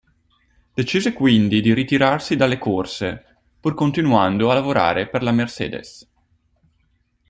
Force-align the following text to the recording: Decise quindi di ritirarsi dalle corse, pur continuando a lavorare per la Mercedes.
Decise 0.73 1.13
quindi 1.13 1.61
di 1.61 1.75
ritirarsi 1.75 2.35
dalle 2.35 2.57
corse, 2.57 3.41
pur 3.59 3.75
continuando 3.75 4.49
a 4.49 4.55
lavorare 4.55 5.07
per 5.07 5.21
la 5.21 5.31
Mercedes. 5.31 6.09